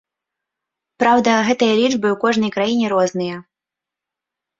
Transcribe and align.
Праўда, 1.01 1.31
гэтыя 1.49 1.73
лічбы 1.81 2.07
ў 2.13 2.19
кожнай 2.23 2.51
краіне 2.55 2.85
розныя. 2.95 3.37